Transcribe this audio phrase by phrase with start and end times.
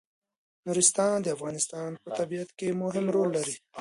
[0.65, 3.55] نورستان د افغانستان په طبیعت کې مهم رول لري.